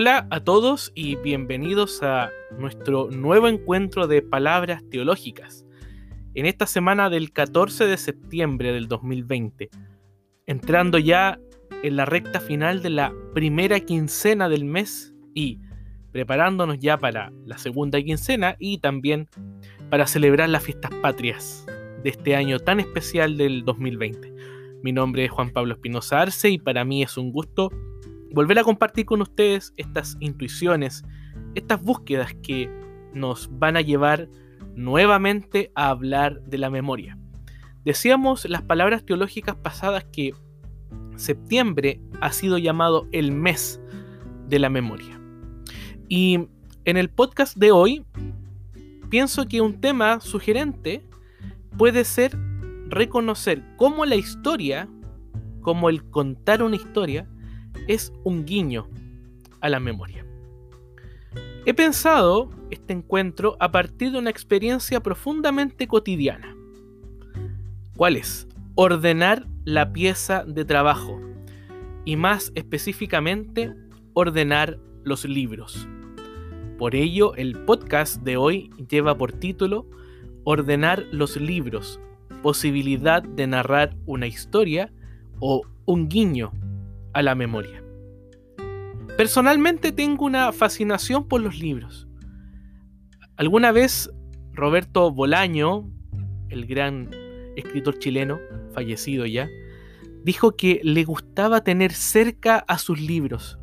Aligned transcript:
Hola 0.00 0.28
a 0.30 0.38
todos 0.38 0.92
y 0.94 1.16
bienvenidos 1.16 2.04
a 2.04 2.30
nuestro 2.56 3.10
nuevo 3.10 3.48
encuentro 3.48 4.06
de 4.06 4.22
palabras 4.22 4.84
teológicas. 4.92 5.66
En 6.34 6.46
esta 6.46 6.68
semana 6.68 7.10
del 7.10 7.32
14 7.32 7.84
de 7.86 7.96
septiembre 7.96 8.70
del 8.70 8.86
2020, 8.86 9.70
entrando 10.46 10.98
ya 10.98 11.40
en 11.82 11.96
la 11.96 12.04
recta 12.04 12.38
final 12.38 12.80
de 12.80 12.90
la 12.90 13.12
primera 13.34 13.80
quincena 13.80 14.48
del 14.48 14.64
mes 14.64 15.16
y 15.34 15.58
preparándonos 16.12 16.78
ya 16.78 16.96
para 16.96 17.32
la 17.44 17.58
segunda 17.58 18.00
quincena 18.00 18.54
y 18.60 18.78
también 18.78 19.26
para 19.90 20.06
celebrar 20.06 20.48
las 20.48 20.62
fiestas 20.62 20.92
patrias 21.02 21.66
de 22.04 22.10
este 22.10 22.36
año 22.36 22.60
tan 22.60 22.78
especial 22.78 23.36
del 23.36 23.64
2020. 23.64 24.32
Mi 24.80 24.92
nombre 24.92 25.24
es 25.24 25.32
Juan 25.32 25.50
Pablo 25.50 25.74
Espinosa 25.74 26.20
Arce 26.20 26.50
y 26.50 26.58
para 26.58 26.84
mí 26.84 27.02
es 27.02 27.16
un 27.16 27.32
gusto 27.32 27.72
volver 28.32 28.58
a 28.58 28.64
compartir 28.64 29.06
con 29.06 29.22
ustedes 29.22 29.72
estas 29.76 30.16
intuiciones, 30.20 31.04
estas 31.54 31.82
búsquedas 31.82 32.34
que 32.42 32.70
nos 33.14 33.48
van 33.58 33.76
a 33.76 33.80
llevar 33.80 34.28
nuevamente 34.74 35.72
a 35.74 35.88
hablar 35.88 36.40
de 36.42 36.58
la 36.58 36.70
memoria. 36.70 37.18
Decíamos 37.84 38.44
las 38.48 38.62
palabras 38.62 39.04
teológicas 39.04 39.56
pasadas 39.56 40.04
que 40.12 40.34
septiembre 41.16 42.00
ha 42.20 42.32
sido 42.32 42.58
llamado 42.58 43.08
el 43.12 43.32
mes 43.32 43.80
de 44.48 44.58
la 44.58 44.70
memoria. 44.70 45.20
Y 46.08 46.48
en 46.84 46.96
el 46.96 47.10
podcast 47.10 47.56
de 47.56 47.72
hoy 47.72 48.04
pienso 49.10 49.46
que 49.46 49.60
un 49.60 49.80
tema 49.80 50.20
sugerente 50.20 51.04
puede 51.76 52.04
ser 52.04 52.36
reconocer 52.88 53.62
cómo 53.76 54.04
la 54.04 54.16
historia, 54.16 54.88
como 55.60 55.90
el 55.90 56.08
contar 56.10 56.62
una 56.62 56.76
historia, 56.76 57.28
es 57.88 58.12
un 58.22 58.44
guiño 58.44 58.86
a 59.60 59.68
la 59.68 59.80
memoria. 59.80 60.24
He 61.66 61.74
pensado 61.74 62.50
este 62.70 62.92
encuentro 62.92 63.56
a 63.58 63.72
partir 63.72 64.12
de 64.12 64.18
una 64.18 64.30
experiencia 64.30 65.00
profundamente 65.00 65.88
cotidiana. 65.88 66.54
¿Cuál 67.96 68.16
es? 68.16 68.46
Ordenar 68.74 69.46
la 69.64 69.92
pieza 69.92 70.44
de 70.44 70.64
trabajo 70.64 71.20
y 72.04 72.16
más 72.16 72.52
específicamente 72.54 73.74
ordenar 74.14 74.78
los 75.02 75.24
libros. 75.24 75.88
Por 76.78 76.94
ello, 76.94 77.34
el 77.34 77.58
podcast 77.64 78.22
de 78.22 78.36
hoy 78.36 78.70
lleva 78.88 79.18
por 79.18 79.32
título 79.32 79.86
Ordenar 80.44 81.04
los 81.10 81.36
libros, 81.36 82.00
posibilidad 82.42 83.22
de 83.22 83.46
narrar 83.46 83.96
una 84.06 84.26
historia 84.26 84.92
o 85.40 85.62
un 85.84 86.08
guiño 86.08 86.52
a 87.12 87.22
la 87.22 87.34
memoria. 87.34 87.82
Personalmente 89.16 89.92
tengo 89.92 90.24
una 90.24 90.52
fascinación 90.52 91.26
por 91.26 91.40
los 91.40 91.58
libros. 91.58 92.08
Alguna 93.36 93.72
vez 93.72 94.10
Roberto 94.52 95.10
Bolaño, 95.10 95.90
el 96.48 96.66
gran 96.66 97.10
escritor 97.56 97.98
chileno, 97.98 98.38
fallecido 98.72 99.26
ya, 99.26 99.48
dijo 100.24 100.56
que 100.56 100.80
le 100.82 101.04
gustaba 101.04 101.62
tener 101.62 101.92
cerca 101.92 102.58
a 102.58 102.78
sus 102.78 103.00
libros. 103.00 103.58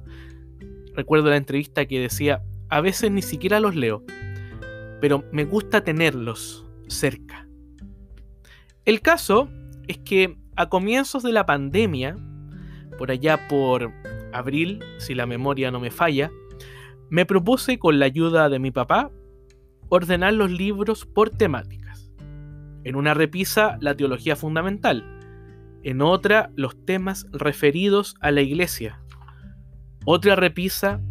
Recuerdo 0.94 1.30
la 1.30 1.38
entrevista 1.38 1.86
que 1.86 2.00
decía, 2.00 2.44
a 2.70 2.82
veces 2.82 3.12
ni 3.12 3.22
siquiera 3.22 3.60
los 3.60 3.76
leo, 3.76 4.04
pero 5.02 5.24
me 5.32 5.46
gusta 5.46 5.84
tenerlos 5.84 6.66
cerca. 6.88 7.48
El 8.86 9.02
caso 9.02 9.50
es 9.88 9.98
que 10.00 10.38
a 10.56 10.70
comienzos 10.70 11.24
de 11.24 11.32
la 11.32 11.46
pandemia, 11.46 12.16
por 12.98 13.12
allá 13.12 13.48
por 13.48 13.92
abril, 14.34 14.84
si 14.98 15.16
la 15.16 15.26
memoria 15.26 15.72
no 15.72 15.80
me 15.80 15.92
falla, 15.92 16.32
me 17.10 17.26
propuse 17.26 17.78
con 17.80 18.00
la 18.00 18.06
ayuda 18.06 18.50
de 18.50 18.60
mi 18.60 18.72
papá 18.72 19.12
ordenar 19.90 20.34
los 20.34 20.52
libros 20.52 21.06
por 21.06 21.30
temáticas. 21.30 22.12
En 22.84 22.96
una 22.96 23.14
repisa 23.14 23.78
la 23.80 23.96
teología 23.96 24.36
fundamental, 24.36 25.04
en 25.84 26.02
otra 26.02 26.52
los 26.56 26.86
temas 26.86 27.28
referidos 27.32 28.16
a 28.20 28.32
la 28.32 28.42
iglesia, 28.42 29.02
otra 30.06 30.36
repisa 30.36 31.02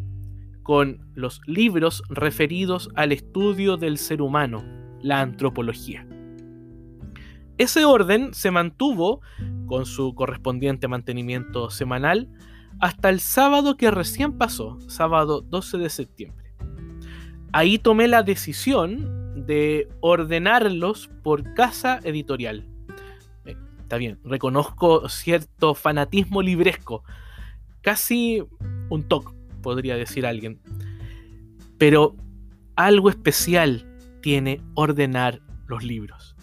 con 0.63 1.11
los 1.15 1.41
libros 1.47 2.03
referidos 2.09 2.91
al 2.95 3.13
estudio 3.13 3.77
del 3.77 3.99
ser 3.99 4.23
humano, 4.23 4.65
la 5.03 5.21
antropología. 5.21 6.07
Ese 7.57 7.85
orden 7.85 8.35
se 8.35 8.51
mantuvo 8.51 9.21
con 9.67 9.87
su 9.87 10.15
correspondiente 10.15 10.89
mantenimiento 10.89 11.71
semanal 11.71 12.29
hasta 12.81 13.11
el 13.11 13.21
sábado 13.21 13.77
que 13.77 13.91
recién 13.91 14.37
pasó, 14.37 14.79
sábado 14.89 15.41
12 15.43 15.79
de 15.79 15.89
septiembre. 15.89 16.53
Ahí 17.53 17.79
tomé 17.79 18.09
la 18.09 18.25
decisión 18.25 19.47
de 19.47 19.89
ordenarlos 20.01 21.09
por 21.23 21.55
casa 21.55 22.01
editorial. 22.03 22.67
Eh, 23.45 23.57
está 23.81 23.99
bien, 23.99 24.19
reconozco 24.25 25.09
cierto 25.09 25.75
fanatismo 25.75 26.43
libresco, 26.43 27.05
casi 27.81 28.43
un 28.91 29.05
toque, 29.05 29.33
podría 29.63 29.95
decir 29.95 30.27
alguien. 30.27 30.61
Pero 31.79 32.17
algo 32.75 33.11
especial 33.11 33.87
tiene 34.21 34.61
ordenar 34.75 35.41
los 35.69 35.85
libros. 35.85 36.34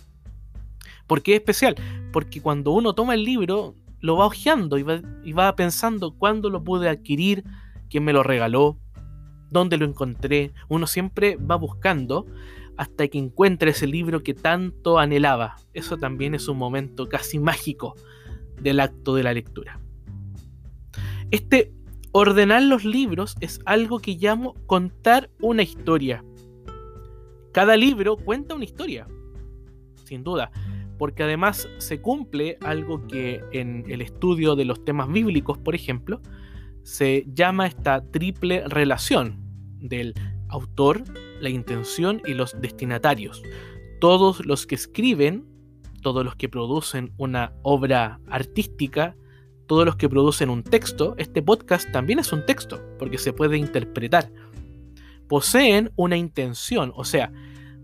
¿Por 1.12 1.24
qué 1.24 1.34
es 1.34 1.40
especial? 1.40 1.76
Porque 2.14 2.40
cuando 2.40 2.72
uno 2.72 2.96
toma 2.96 3.16
el 3.16 3.26
libro, 3.26 3.76
lo 4.00 4.16
va 4.16 4.28
hojeando 4.28 4.78
y 4.78 5.34
va, 5.34 5.56
pensando 5.58 6.16
cuándo 6.18 6.50
lo 6.50 6.64
pude 6.64 6.88
adquirir, 6.88 7.44
quién 7.90 8.06
me 8.06 8.14
lo 8.14 8.24
regaló, 8.24 8.78
dónde 9.50 9.76
lo 9.76 9.84
encontré. 9.84 10.54
Uno 10.70 10.88
siempre 10.88 11.36
va 11.36 11.58
buscando 11.58 12.28
hasta 12.78 13.10
que 13.10 13.18
encuentre 13.18 13.72
ese 13.72 13.88
libro 13.88 14.24
que 14.24 14.34
tanto 14.34 15.00
anhelaba. 15.00 15.58
Eso 15.74 15.98
también 15.98 16.34
es 16.34 16.48
un 16.48 16.58
momento 16.58 17.10
casi 17.10 17.40
mágico 17.40 17.94
del 18.62 18.80
acto 18.80 19.14
de 19.14 19.24
la 19.24 19.34
lectura. 19.34 19.82
Este 21.30 21.74
ordenar 22.14 22.64
los 22.64 22.86
libros 22.86 23.36
es 23.42 23.60
algo 23.66 24.00
que 24.00 24.16
llamo 24.16 24.54
contar 24.66 25.30
una 25.42 25.64
historia. 25.64 26.24
Cada 27.52 27.76
libro 27.76 28.16
cuenta 28.16 28.56
una 28.56 28.64
historia, 28.64 29.10
sin 30.06 30.24
duda 30.24 30.54
porque 31.02 31.24
además 31.24 31.68
se 31.80 32.00
cumple 32.00 32.60
algo 32.62 33.08
que 33.08 33.44
en 33.54 33.86
el 33.90 34.04
estudio 34.04 34.56
de 34.56 34.66
los 34.66 34.86
temas 34.86 35.12
bíblicos, 35.12 35.58
por 35.58 35.74
ejemplo, 35.74 36.22
se 36.84 37.26
llama 37.34 37.66
esta 37.66 38.06
triple 38.12 38.64
relación 38.68 39.40
del 39.80 40.14
autor, 40.48 41.04
la 41.40 41.50
intención 41.50 42.22
y 42.24 42.36
los 42.36 42.62
destinatarios. 42.62 43.42
Todos 44.00 44.46
los 44.46 44.68
que 44.68 44.76
escriben, 44.76 45.48
todos 46.04 46.24
los 46.24 46.36
que 46.36 46.50
producen 46.50 47.14
una 47.18 47.52
obra 47.64 48.20
artística, 48.28 49.16
todos 49.66 49.88
los 49.88 49.96
que 49.96 50.08
producen 50.08 50.52
un 50.52 50.62
texto, 50.62 51.16
este 51.18 51.42
podcast 51.42 51.92
también 51.92 52.20
es 52.20 52.32
un 52.32 52.46
texto, 52.46 52.80
porque 53.00 53.18
se 53.18 53.34
puede 53.34 53.58
interpretar. 53.58 54.32
Poseen 55.28 55.92
una 55.96 56.16
intención, 56.16 56.94
o 56.96 57.06
sea, 57.06 57.32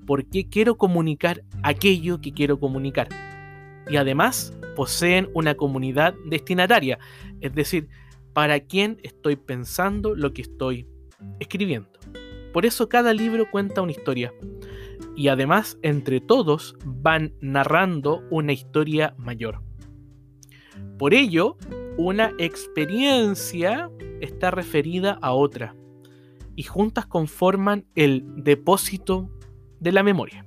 por 0.07 0.25
qué 0.25 0.47
quiero 0.49 0.77
comunicar 0.77 1.43
aquello 1.61 2.19
que 2.21 2.31
quiero 2.31 2.59
comunicar. 2.59 3.09
Y 3.89 3.97
además 3.97 4.57
poseen 4.75 5.29
una 5.35 5.55
comunidad 5.55 6.15
destinataria, 6.25 6.97
es 7.41 7.53
decir, 7.53 7.89
para 8.33 8.61
quién 8.61 8.97
estoy 9.03 9.35
pensando 9.35 10.15
lo 10.15 10.33
que 10.33 10.43
estoy 10.43 10.87
escribiendo. 11.39 11.89
Por 12.53 12.65
eso 12.65 12.87
cada 12.89 13.13
libro 13.13 13.51
cuenta 13.51 13.81
una 13.81 13.91
historia. 13.91 14.33
Y 15.15 15.27
además, 15.27 15.77
entre 15.81 16.21
todos, 16.21 16.75
van 16.85 17.33
narrando 17.41 18.23
una 18.29 18.53
historia 18.53 19.13
mayor. 19.17 19.61
Por 20.97 21.13
ello, 21.13 21.57
una 21.97 22.33
experiencia 22.37 23.91
está 24.21 24.51
referida 24.51 25.19
a 25.21 25.33
otra. 25.33 25.75
Y 26.55 26.63
juntas 26.63 27.05
conforman 27.07 27.85
el 27.95 28.23
depósito 28.37 29.29
de 29.79 29.91
la 29.91 30.03
memoria. 30.03 30.45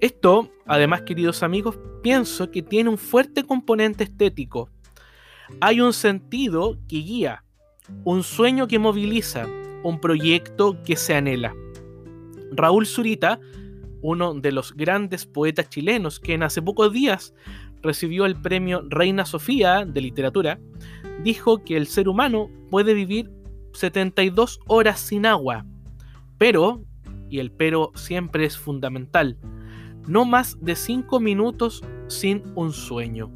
Esto, 0.00 0.50
además, 0.66 1.02
queridos 1.02 1.42
amigos, 1.42 1.78
pienso 2.02 2.50
que 2.50 2.62
tiene 2.62 2.88
un 2.88 2.98
fuerte 2.98 3.44
componente 3.44 4.04
estético. 4.04 4.70
Hay 5.60 5.80
un 5.80 5.92
sentido 5.92 6.78
que 6.88 6.96
guía, 6.96 7.44
un 8.04 8.22
sueño 8.22 8.66
que 8.66 8.78
moviliza, 8.78 9.46
un 9.82 10.00
proyecto 10.00 10.82
que 10.84 10.96
se 10.96 11.14
anhela. 11.14 11.54
Raúl 12.52 12.86
Zurita, 12.86 13.40
uno 14.02 14.34
de 14.34 14.52
los 14.52 14.74
grandes 14.74 15.26
poetas 15.26 15.68
chilenos 15.68 16.18
que 16.18 16.34
en 16.34 16.42
hace 16.42 16.62
pocos 16.62 16.92
días 16.92 17.34
recibió 17.82 18.26
el 18.26 18.40
premio 18.40 18.82
Reina 18.88 19.24
Sofía 19.24 19.84
de 19.84 20.00
literatura, 20.00 20.58
dijo 21.22 21.62
que 21.64 21.76
el 21.76 21.86
ser 21.86 22.08
humano 22.08 22.50
puede 22.70 22.94
vivir 22.94 23.30
72 23.72 24.60
horas 24.66 25.00
sin 25.00 25.26
agua, 25.26 25.64
pero 26.38 26.82
y 27.30 27.38
el 27.38 27.50
pero 27.52 27.92
siempre 27.94 28.44
es 28.44 28.58
fundamental. 28.58 29.38
No 30.06 30.24
más 30.24 30.58
de 30.60 30.74
cinco 30.74 31.20
minutos 31.20 31.82
sin 32.08 32.42
un 32.54 32.72
sueño, 32.72 33.32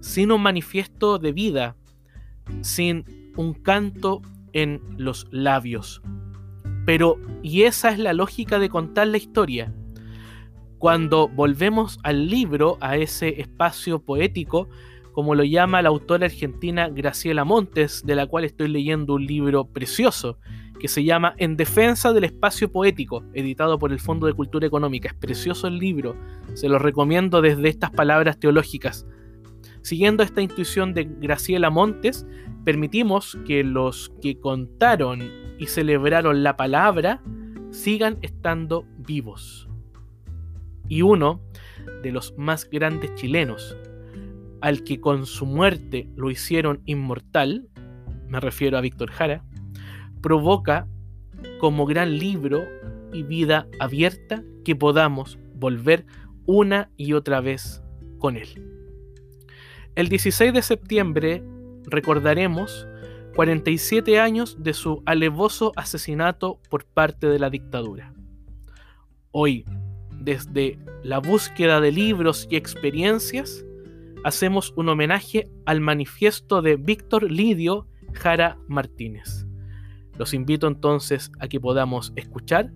sin 0.00 0.30
un 0.32 0.42
manifiesto 0.42 1.18
de 1.18 1.32
vida, 1.32 1.76
sin 2.62 3.04
un 3.36 3.54
canto 3.54 4.22
en 4.52 4.80
los 4.96 5.26
labios. 5.30 6.02
Pero, 6.86 7.18
y 7.42 7.62
esa 7.62 7.90
es 7.90 7.98
la 7.98 8.12
lógica 8.12 8.58
de 8.58 8.68
contar 8.68 9.08
la 9.08 9.16
historia. 9.16 9.74
Cuando 10.78 11.28
volvemos 11.28 11.98
al 12.02 12.28
libro, 12.28 12.78
a 12.80 12.96
ese 12.96 13.40
espacio 13.40 14.02
poético, 14.02 14.68
como 15.12 15.34
lo 15.34 15.44
llama 15.44 15.82
la 15.82 15.88
autora 15.88 16.26
argentina 16.26 16.88
Graciela 16.88 17.44
Montes, 17.44 18.02
de 18.06 18.14
la 18.14 18.26
cual 18.26 18.44
estoy 18.44 18.68
leyendo 18.68 19.14
un 19.14 19.26
libro 19.26 19.66
precioso, 19.66 20.38
que 20.80 20.88
se 20.88 21.04
llama 21.04 21.34
En 21.36 21.56
defensa 21.56 22.12
del 22.12 22.24
espacio 22.24 22.72
poético, 22.72 23.22
editado 23.34 23.78
por 23.78 23.92
el 23.92 24.00
Fondo 24.00 24.26
de 24.26 24.32
Cultura 24.32 24.66
Económica. 24.66 25.08
Es 25.08 25.14
precioso 25.14 25.68
el 25.68 25.78
libro, 25.78 26.16
se 26.54 26.68
lo 26.68 26.80
recomiendo 26.80 27.40
desde 27.42 27.68
estas 27.68 27.90
palabras 27.90 28.40
teológicas. 28.40 29.06
Siguiendo 29.82 30.22
esta 30.22 30.40
intuición 30.40 30.92
de 30.94 31.04
Graciela 31.04 31.70
Montes, 31.70 32.26
permitimos 32.64 33.38
que 33.46 33.62
los 33.62 34.12
que 34.20 34.40
contaron 34.40 35.20
y 35.58 35.66
celebraron 35.66 36.42
la 36.42 36.56
palabra 36.56 37.22
sigan 37.70 38.18
estando 38.22 38.86
vivos. 38.98 39.68
Y 40.88 41.02
uno 41.02 41.40
de 42.02 42.10
los 42.10 42.34
más 42.36 42.68
grandes 42.68 43.14
chilenos, 43.14 43.76
al 44.60 44.82
que 44.82 45.00
con 45.00 45.26
su 45.26 45.46
muerte 45.46 46.08
lo 46.16 46.30
hicieron 46.30 46.82
inmortal, 46.86 47.68
me 48.28 48.40
refiero 48.40 48.78
a 48.78 48.80
Víctor 48.80 49.10
Jara, 49.10 49.44
provoca 50.20 50.86
como 51.58 51.86
gran 51.86 52.18
libro 52.18 52.64
y 53.12 53.22
vida 53.22 53.66
abierta 53.78 54.42
que 54.64 54.76
podamos 54.76 55.38
volver 55.54 56.06
una 56.46 56.90
y 56.96 57.12
otra 57.12 57.40
vez 57.40 57.82
con 58.18 58.36
él. 58.36 58.48
El 59.94 60.08
16 60.08 60.52
de 60.52 60.62
septiembre 60.62 61.42
recordaremos 61.84 62.86
47 63.34 64.18
años 64.18 64.56
de 64.62 64.74
su 64.74 65.02
alevoso 65.06 65.72
asesinato 65.76 66.60
por 66.68 66.84
parte 66.84 67.28
de 67.28 67.38
la 67.38 67.50
dictadura. 67.50 68.12
Hoy, 69.30 69.64
desde 70.20 70.78
la 71.02 71.18
búsqueda 71.18 71.80
de 71.80 71.92
libros 71.92 72.46
y 72.50 72.56
experiencias, 72.56 73.64
hacemos 74.24 74.72
un 74.76 74.88
homenaje 74.88 75.48
al 75.64 75.80
manifiesto 75.80 76.62
de 76.62 76.76
Víctor 76.76 77.30
Lidio 77.30 77.86
Jara 78.12 78.58
Martínez. 78.68 79.46
Los 80.20 80.34
invito 80.34 80.68
entonces 80.68 81.32
a 81.40 81.48
que 81.48 81.58
podamos 81.58 82.12
escuchar 82.14 82.70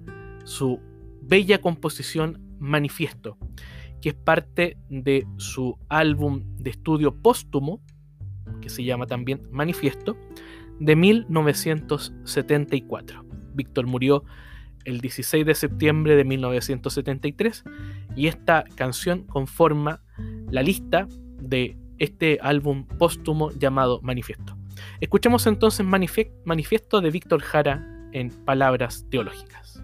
su 0.45 0.81
bella 1.21 1.61
composición 1.61 2.41
Manifiesto, 2.59 3.37
que 4.01 4.09
es 4.09 4.15
parte 4.15 4.79
de 4.89 5.27
su 5.37 5.79
álbum 5.91 6.43
de 6.57 6.71
estudio 6.71 7.15
póstumo, 7.15 7.83
que 8.63 8.71
se 8.71 8.83
llama 8.83 9.05
también 9.05 9.43
Manifiesto, 9.51 10.17
de 10.81 10.97
1974. 10.97 13.27
Víctor 13.53 13.87
murió 13.89 14.25
el 14.87 15.03
16 15.03 15.45
de 15.45 15.55
septiembre 15.55 16.17
de 16.17 16.25
1973 16.25 17.63
y 18.17 18.29
esta 18.29 18.65
canción 18.75 19.25
conforma 19.25 20.01
la 20.51 20.63
lista 20.63 21.07
de 21.43 21.77
este 21.99 22.39
álbum 22.41 22.87
póstumo 22.87 23.51
llamado 23.51 24.01
Manifiesto. 24.01 24.57
Escuchemos 25.01 25.47
entonces 25.47 25.85
Manifiesto 25.85 27.01
de 27.01 27.11
Víctor 27.11 27.43
Jara 27.43 27.87
en 28.13 28.31
palabras 28.45 29.07
teológicas. 29.11 29.84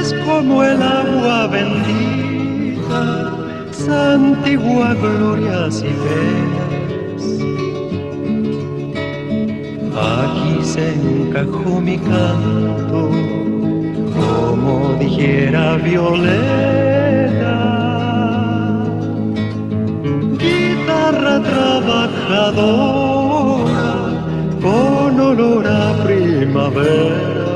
Es 0.00 0.14
como 0.24 0.62
el 0.62 0.80
agua 0.80 1.48
bendita, 1.48 3.34
santigua 3.72 4.94
glorias 4.94 5.82
y 5.82 5.90
Aquí 9.98 10.62
se 10.62 10.94
encajó 10.94 11.80
mi 11.80 11.98
canto, 11.98 13.10
como 14.14 14.94
dijera 15.00 15.78
Violeta. 15.78 16.97
Trabajadora, 21.50 23.90
con 24.60 25.20
olor 25.20 25.66
a 25.66 26.04
primavera. 26.04 27.46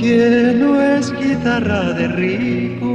Que 0.00 0.54
no 0.58 0.80
es 0.80 1.12
guitarra 1.12 1.92
de 1.92 2.08
rico 2.08 2.90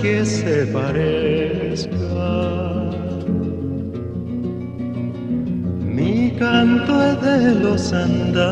que 0.00 0.24
se 0.24 0.66
parezca. 0.66 1.90
Mi 5.84 6.30
canto 6.38 7.02
es 7.02 7.20
de 7.22 7.54
los 7.60 7.92
andamios 7.92 8.51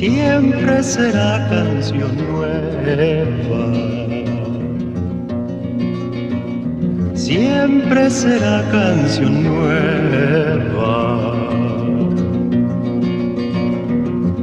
Siempre 0.00 0.82
será 0.82 1.46
canción 1.50 2.16
nueva. 2.16 3.64
siempre 7.14 8.08
será 8.08 8.62
canción 8.72 9.44
nueva. 9.44 10.94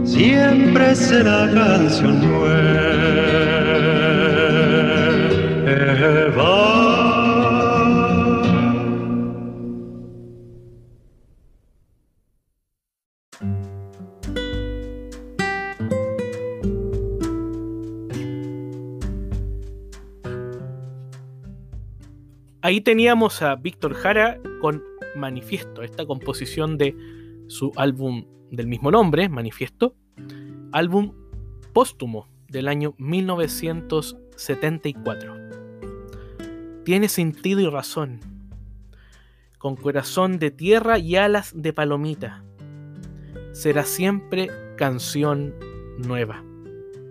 Siempre 0.05 0.95
será 0.95 1.49
canción 1.51 2.21
nueva. 2.21 2.77
Ahí 22.67 22.81
teníamos 22.81 23.41
a 23.43 23.55
Víctor 23.55 23.93
Jara 23.93 24.41
con 24.59 24.83
Manifiesto, 25.15 25.83
esta 25.83 26.05
composición 26.05 26.77
de 26.77 26.97
su 27.47 27.71
álbum 27.77 28.25
del 28.51 28.67
mismo 28.67 28.91
nombre, 28.91 29.29
Manifiesto, 29.29 29.95
álbum 30.73 31.13
póstumo 31.71 32.27
del 32.49 32.67
año 32.67 32.93
1974. 32.97 35.33
Tiene 36.83 37.07
sentido 37.07 37.61
y 37.61 37.69
razón, 37.69 38.19
con 39.59 39.77
corazón 39.77 40.37
de 40.37 40.51
tierra 40.51 40.99
y 40.99 41.15
alas 41.15 41.53
de 41.55 41.71
palomita. 41.71 42.43
Será 43.53 43.85
siempre 43.85 44.49
canción 44.75 45.55
nueva. 46.05 46.43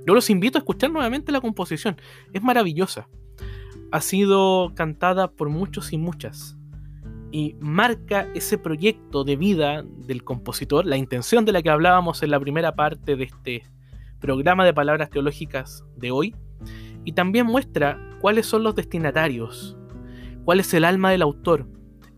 Yo 0.07 0.15
los 0.15 0.29
invito 0.29 0.59
a 0.59 0.61
escuchar 0.61 0.91
nuevamente 0.91 1.33
la 1.33 1.41
composición, 1.41 1.97
es 2.35 2.43
maravillosa 2.43 3.09
ha 3.93 4.01
sido 4.01 4.73
cantada 4.75 5.31
por 5.31 5.49
muchos 5.49 5.93
y 5.93 5.99
muchas 5.99 6.57
y 7.31 7.55
marca 7.61 8.29
ese 8.35 8.57
proyecto 8.57 9.25
de 9.25 9.37
vida 9.37 9.85
del 10.07 10.25
compositor, 10.25 10.87
la 10.87 10.97
intención 10.97 11.45
de 11.45 11.53
la 11.53 11.63
que 11.63 11.71
hablábamos 11.71 12.23
en 12.23 12.31
la 12.31 12.41
primera 12.41 12.75
parte 12.75 13.17
de 13.17 13.25
este 13.25 13.63
programa 14.21 14.65
de 14.65 14.73
palabras 14.73 15.11
teológicas 15.11 15.85
de 15.97 16.11
hoy, 16.11 16.35
y 17.05 17.13
también 17.13 17.47
muestra 17.47 18.01
cuáles 18.21 18.47
son 18.47 18.63
los 18.63 18.75
destinatarios, 18.75 19.77
cuál 20.45 20.61
es 20.61 20.73
el 20.75 20.85
alma 20.85 21.11
del 21.11 21.23
autor. 21.23 21.69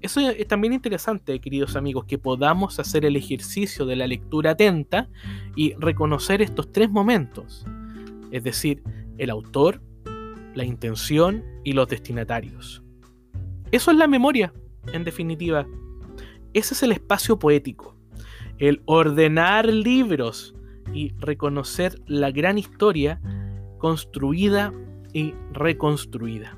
Eso 0.01 0.21
es 0.21 0.47
también 0.47 0.73
interesante, 0.73 1.41
queridos 1.41 1.75
amigos, 1.75 2.05
que 2.05 2.19
podamos 2.19 2.79
hacer 2.79 3.05
el 3.05 3.17
ejercicio 3.17 3.85
de 3.85 3.97
la 3.97 4.07
lectura 4.07 4.53
atenta 4.53 5.09
y 5.57 5.75
reconocer 5.75 6.41
estos 6.41 6.71
tres 6.71 6.89
momentos, 6.91 7.67
es 8.31 8.45
decir, 8.45 8.83
el 9.19 9.31
autor, 9.31 9.83
la 10.55 10.65
intención 10.65 11.45
y 11.65 11.73
los 11.73 11.89
destinatarios. 11.89 12.83
Eso 13.71 13.91
es 13.91 13.97
la 13.97 14.07
memoria, 14.07 14.53
en 14.93 15.05
definitiva. 15.05 15.67
Ese 16.55 16.75
es 16.75 16.83
el 16.83 16.93
espacio 16.93 17.39
poético, 17.39 17.95
el 18.59 18.83
ordenar 18.87 19.67
libros 19.67 20.55
y 20.93 21.13
reconocer 21.19 22.01
la 22.07 22.31
gran 22.31 22.59
historia 22.59 23.21
construida 23.79 24.73
y 25.13 25.35
reconstruida. 25.53 26.57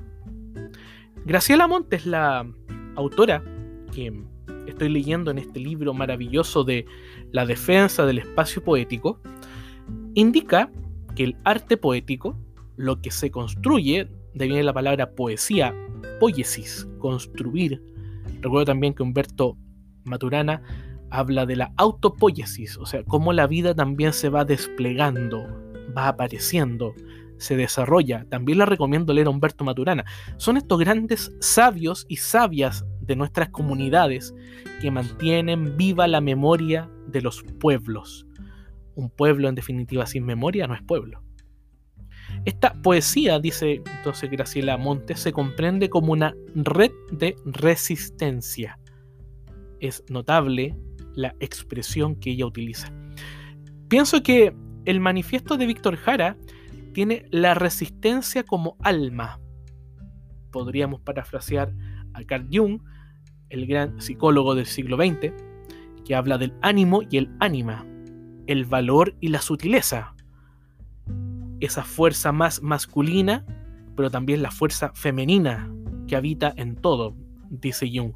Graciela 1.25 1.67
Montes, 1.67 2.05
la 2.05 2.49
autora 2.95 3.43
que 3.93 4.11
estoy 4.67 4.89
leyendo 4.89 5.31
en 5.31 5.37
este 5.37 5.59
libro 5.59 5.93
maravilloso 5.93 6.63
de 6.63 6.85
La 7.31 7.45
defensa 7.45 8.05
del 8.05 8.19
espacio 8.19 8.63
poético, 8.63 9.19
indica 10.13 10.71
que 11.15 11.25
el 11.25 11.37
arte 11.43 11.77
poético 11.77 12.37
lo 12.81 12.99
que 12.99 13.11
se 13.11 13.29
construye, 13.29 14.09
de 14.33 14.47
viene 14.47 14.63
la 14.63 14.73
palabra 14.73 15.11
poesía, 15.11 15.73
poiesis, 16.19 16.87
construir. 16.99 17.81
Recuerdo 18.41 18.65
también 18.65 18.93
que 18.93 19.03
Humberto 19.03 19.55
Maturana 20.03 20.63
habla 21.11 21.45
de 21.45 21.57
la 21.57 21.73
autopoiesis, 21.77 22.77
o 22.77 22.85
sea, 22.85 23.03
cómo 23.03 23.33
la 23.33 23.45
vida 23.45 23.75
también 23.75 24.13
se 24.13 24.29
va 24.29 24.45
desplegando, 24.45 25.45
va 25.95 26.07
apareciendo, 26.07 26.95
se 27.37 27.55
desarrolla. 27.55 28.25
También 28.29 28.57
la 28.57 28.65
recomiendo 28.65 29.13
leer 29.13 29.27
a 29.27 29.31
Humberto 29.31 29.63
Maturana. 29.63 30.05
Son 30.37 30.57
estos 30.57 30.79
grandes 30.79 31.35
sabios 31.39 32.05
y 32.07 32.17
sabias 32.17 32.85
de 33.01 33.15
nuestras 33.15 33.49
comunidades 33.49 34.33
que 34.79 34.89
mantienen 34.89 35.77
viva 35.77 36.07
la 36.07 36.21
memoria 36.21 36.89
de 37.07 37.21
los 37.21 37.43
pueblos. 37.59 38.25
Un 38.95 39.09
pueblo 39.09 39.49
en 39.49 39.55
definitiva 39.55 40.05
sin 40.05 40.25
memoria 40.25 40.67
no 40.67 40.73
es 40.73 40.81
pueblo. 40.81 41.21
Esta 42.45 42.73
poesía, 42.81 43.39
dice 43.39 43.83
entonces 43.97 44.31
Graciela 44.31 44.77
Montes, 44.77 45.19
se 45.19 45.31
comprende 45.31 45.89
como 45.89 46.11
una 46.11 46.35
red 46.55 46.91
de 47.11 47.35
resistencia. 47.45 48.79
Es 49.79 50.03
notable 50.09 50.75
la 51.13 51.35
expresión 51.39 52.15
que 52.15 52.31
ella 52.31 52.47
utiliza. 52.47 52.91
Pienso 53.89 54.23
que 54.23 54.55
el 54.85 54.99
manifiesto 54.99 55.57
de 55.57 55.67
Víctor 55.67 55.97
Jara 55.97 56.35
tiene 56.93 57.25
la 57.29 57.53
resistencia 57.53 58.43
como 58.43 58.75
alma. 58.81 59.39
Podríamos 60.51 61.01
parafrasear 61.01 61.71
a 62.13 62.23
Carl 62.23 62.47
Jung, 62.51 62.81
el 63.49 63.67
gran 63.67 64.01
psicólogo 64.01 64.55
del 64.55 64.65
siglo 64.65 64.97
XX, 64.97 65.31
que 66.05 66.15
habla 66.15 66.37
del 66.39 66.53
ánimo 66.61 67.01
y 67.07 67.17
el 67.17 67.29
ánima, 67.39 67.85
el 68.47 68.65
valor 68.65 69.15
y 69.19 69.27
la 69.27 69.41
sutileza, 69.41 70.15
esa 71.61 71.83
fuerza 71.83 72.31
más 72.31 72.61
masculina, 72.61 73.45
pero 73.95 74.09
también 74.09 74.41
la 74.41 74.51
fuerza 74.51 74.91
femenina 74.93 75.71
que 76.07 76.15
habita 76.15 76.53
en 76.57 76.75
todo, 76.75 77.15
dice 77.49 77.89
Jung. 77.93 78.13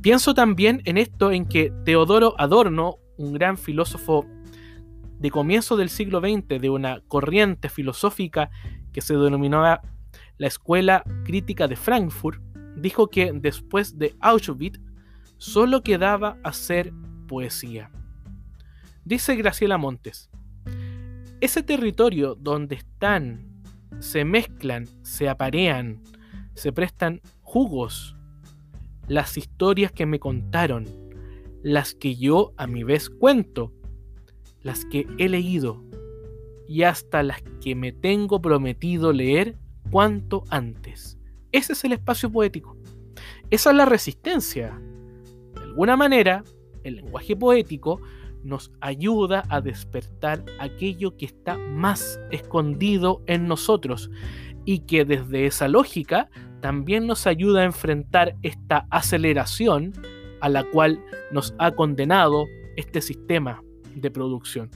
Pienso 0.00 0.32
también 0.32 0.80
en 0.84 0.96
esto 0.96 1.32
en 1.32 1.46
que 1.46 1.72
Teodoro 1.84 2.34
Adorno, 2.38 2.98
un 3.16 3.32
gran 3.32 3.58
filósofo 3.58 4.24
de 5.18 5.30
comienzo 5.30 5.76
del 5.76 5.88
siglo 5.88 6.20
XX, 6.20 6.60
de 6.60 6.70
una 6.70 7.00
corriente 7.08 7.68
filosófica 7.68 8.50
que 8.92 9.00
se 9.00 9.16
denominaba 9.16 9.82
la 10.38 10.46
Escuela 10.46 11.02
Crítica 11.24 11.66
de 11.66 11.74
Frankfurt, 11.74 12.40
dijo 12.76 13.08
que 13.08 13.32
después 13.32 13.98
de 13.98 14.14
Auschwitz 14.20 14.80
solo 15.36 15.82
quedaba 15.82 16.38
hacer 16.44 16.92
poesía. 17.26 17.90
Dice 19.04 19.34
Graciela 19.36 19.78
Montes, 19.78 20.30
ese 21.40 21.62
territorio 21.62 22.34
donde 22.34 22.76
están, 22.76 23.62
se 24.00 24.24
mezclan, 24.24 24.86
se 25.02 25.28
aparean, 25.28 26.02
se 26.54 26.72
prestan 26.72 27.20
jugos, 27.42 28.16
las 29.06 29.36
historias 29.36 29.92
que 29.92 30.06
me 30.06 30.18
contaron, 30.18 30.86
las 31.62 31.94
que 31.94 32.16
yo 32.16 32.52
a 32.56 32.66
mi 32.66 32.82
vez 32.82 33.08
cuento, 33.08 33.72
las 34.62 34.84
que 34.84 35.06
he 35.18 35.28
leído 35.28 35.84
y 36.68 36.82
hasta 36.82 37.22
las 37.22 37.42
que 37.62 37.74
me 37.74 37.92
tengo 37.92 38.42
prometido 38.42 39.12
leer 39.12 39.56
cuanto 39.90 40.44
antes. 40.50 41.18
Ese 41.52 41.72
es 41.72 41.84
el 41.84 41.92
espacio 41.92 42.30
poético. 42.30 42.76
Esa 43.50 43.70
es 43.70 43.76
la 43.76 43.86
resistencia. 43.86 44.78
De 45.54 45.60
alguna 45.62 45.96
manera, 45.96 46.44
el 46.84 46.96
lenguaje 46.96 47.34
poético 47.34 48.00
nos 48.42 48.72
ayuda 48.80 49.44
a 49.48 49.60
despertar 49.60 50.44
aquello 50.58 51.16
que 51.16 51.26
está 51.26 51.56
más 51.56 52.20
escondido 52.30 53.22
en 53.26 53.46
nosotros 53.46 54.10
y 54.64 54.80
que 54.80 55.04
desde 55.04 55.46
esa 55.46 55.68
lógica 55.68 56.30
también 56.60 57.06
nos 57.06 57.26
ayuda 57.26 57.62
a 57.62 57.64
enfrentar 57.64 58.34
esta 58.42 58.86
aceleración 58.90 59.92
a 60.40 60.48
la 60.48 60.64
cual 60.64 61.02
nos 61.32 61.54
ha 61.58 61.72
condenado 61.72 62.46
este 62.76 63.00
sistema 63.00 63.62
de 63.94 64.10
producción. 64.10 64.70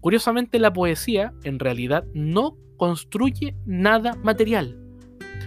Curiosamente 0.00 0.58
la 0.58 0.72
poesía 0.72 1.32
en 1.42 1.58
realidad 1.58 2.04
no 2.14 2.56
construye 2.76 3.56
nada 3.64 4.14
material, 4.22 4.78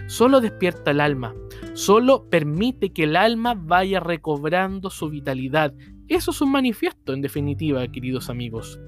solo 0.06 0.40
despierta 0.40 0.90
el 0.90 1.00
alma, 1.00 1.34
solo 1.74 2.28
permite 2.28 2.92
que 2.92 3.04
el 3.04 3.16
alma 3.16 3.54
vaya 3.54 4.00
recobrando 4.00 4.90
su 4.90 5.08
vitalidad 5.08 5.72
eso 6.14 6.30
es 6.30 6.40
un 6.40 6.50
manifiesto, 6.52 7.12
en 7.12 7.22
definitiva, 7.22 7.86
queridos 7.88 8.30
amigos. 8.30 8.80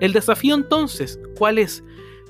El 0.00 0.12
desafío 0.12 0.54
entonces, 0.54 1.18
¿cuál 1.38 1.58
es? 1.58 1.82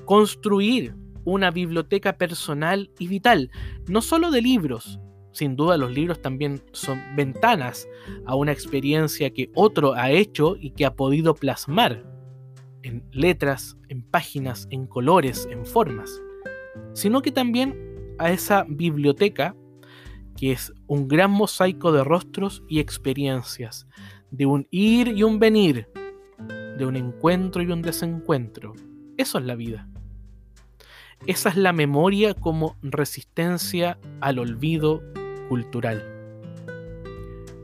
Construir 0.05 0.95
una 1.25 1.51
biblioteca 1.51 2.17
personal 2.17 2.89
y 2.97 3.07
vital, 3.07 3.51
no 3.87 4.01
solo 4.01 4.31
de 4.31 4.41
libros, 4.41 4.99
Sin 5.33 5.55
duda 5.55 5.77
los 5.77 5.91
libros 5.91 6.21
también 6.21 6.61
son 6.73 6.99
ventanas 7.15 7.87
a 8.25 8.35
una 8.35 8.51
experiencia 8.51 9.29
que 9.29 9.49
otro 9.55 9.93
ha 9.93 10.11
hecho 10.11 10.57
y 10.59 10.71
que 10.71 10.85
ha 10.85 10.93
podido 10.93 11.33
plasmar 11.35 12.03
en 12.83 13.01
letras, 13.13 13.77
en 13.87 14.01
páginas, 14.03 14.67
en 14.71 14.87
colores, 14.87 15.47
en 15.49 15.65
formas, 15.65 16.21
sino 16.93 17.21
que 17.21 17.31
también 17.31 18.13
a 18.17 18.31
esa 18.31 18.65
biblioteca 18.67 19.55
que 20.37 20.51
es 20.51 20.73
un 20.87 21.07
gran 21.07 21.31
mosaico 21.31 21.91
de 21.91 22.03
rostros 22.03 22.63
y 22.67 22.79
experiencias, 22.79 23.87
de 24.31 24.45
un 24.45 24.67
ir 24.71 25.09
y 25.09 25.23
un 25.23 25.39
venir, 25.39 25.87
de 26.77 26.85
un 26.85 26.95
encuentro 26.95 27.61
y 27.61 27.71
un 27.71 27.81
desencuentro. 27.81 28.73
Eso 29.17 29.37
es 29.37 29.45
la 29.45 29.55
vida. 29.55 29.87
Esa 31.27 31.49
es 31.49 31.55
la 31.57 31.73
memoria 31.73 32.33
como 32.33 32.75
resistencia 32.81 33.99
al 34.21 34.39
olvido 34.39 35.03
cultural. 35.49 36.03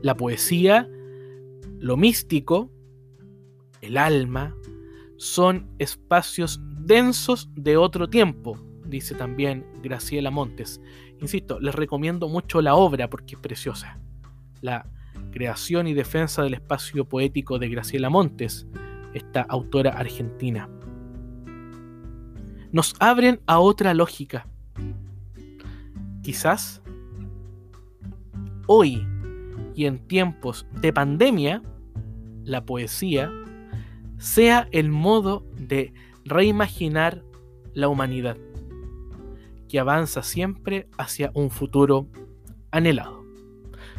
La 0.02 0.16
poesía, 0.16 0.88
lo 1.80 1.96
místico, 1.96 2.70
el 3.80 3.96
alma, 3.96 4.54
son 5.16 5.68
espacios 5.78 6.60
densos 6.80 7.50
de 7.56 7.76
otro 7.76 8.08
tiempo, 8.08 8.56
dice 8.86 9.14
también 9.14 9.66
Graciela 9.82 10.30
Montes. 10.30 10.80
Insisto, 11.20 11.58
les 11.60 11.74
recomiendo 11.74 12.28
mucho 12.28 12.60
la 12.62 12.74
obra 12.74 13.10
porque 13.10 13.34
es 13.34 13.40
preciosa. 13.40 13.98
La 14.60 14.86
creación 15.30 15.86
y 15.86 15.94
defensa 15.94 16.42
del 16.42 16.54
espacio 16.54 17.04
poético 17.04 17.58
de 17.58 17.68
Graciela 17.68 18.10
Montes, 18.10 18.66
esta 19.14 19.42
autora 19.42 19.90
argentina 19.90 20.68
nos 22.72 22.94
abren 22.98 23.40
a 23.46 23.60
otra 23.60 23.94
lógica. 23.94 24.46
Quizás 26.22 26.82
hoy 28.66 29.06
y 29.74 29.86
en 29.86 29.98
tiempos 30.06 30.66
de 30.80 30.92
pandemia, 30.92 31.62
la 32.44 32.64
poesía 32.64 33.30
sea 34.18 34.68
el 34.72 34.90
modo 34.90 35.46
de 35.56 35.92
reimaginar 36.24 37.22
la 37.74 37.88
humanidad, 37.88 38.36
que 39.68 39.78
avanza 39.78 40.22
siempre 40.22 40.88
hacia 40.96 41.30
un 41.34 41.50
futuro 41.50 42.08
anhelado. 42.70 43.24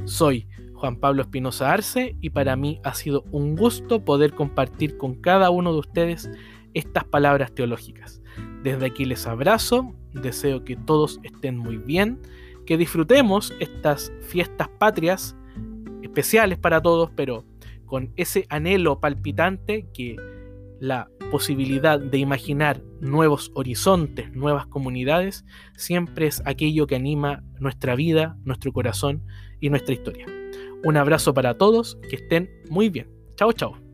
Soy 0.05 0.47
Juan 0.73 0.95
Pablo 0.95 1.21
Espinosa 1.21 1.71
Arce 1.71 2.15
y 2.21 2.29
para 2.29 2.55
mí 2.55 2.79
ha 2.83 2.93
sido 2.93 3.23
un 3.31 3.55
gusto 3.55 4.03
poder 4.03 4.33
compartir 4.33 4.97
con 4.97 5.15
cada 5.15 5.49
uno 5.49 5.73
de 5.73 5.79
ustedes 5.79 6.29
estas 6.73 7.03
palabras 7.03 7.53
teológicas. 7.53 8.21
Desde 8.63 8.85
aquí 8.85 9.05
les 9.05 9.27
abrazo, 9.27 9.93
deseo 10.13 10.63
que 10.63 10.75
todos 10.75 11.19
estén 11.23 11.57
muy 11.57 11.77
bien, 11.77 12.19
que 12.65 12.77
disfrutemos 12.77 13.53
estas 13.59 14.11
fiestas 14.21 14.69
patrias 14.79 15.35
especiales 16.01 16.57
para 16.57 16.81
todos, 16.81 17.09
pero 17.15 17.43
con 17.85 18.11
ese 18.15 18.45
anhelo 18.49 18.99
palpitante 18.99 19.87
que 19.93 20.15
la 20.79 21.09
posibilidad 21.29 21.99
de 21.99 22.17
imaginar 22.17 22.81
nuevos 23.01 23.51
horizontes, 23.55 24.31
nuevas 24.33 24.65
comunidades, 24.67 25.45
siempre 25.75 26.27
es 26.27 26.41
aquello 26.45 26.87
que 26.87 26.95
anima 26.95 27.43
nuestra 27.59 27.95
vida, 27.95 28.37
nuestro 28.43 28.73
corazón 28.73 29.23
y 29.59 29.69
nuestra 29.69 29.93
historia. 29.93 30.25
Un 30.83 30.97
abrazo 30.97 31.33
para 31.33 31.57
todos, 31.57 31.97
que 32.09 32.15
estén 32.15 32.49
muy 32.69 32.89
bien. 32.89 33.09
Chao, 33.35 33.51
chao. 33.53 33.88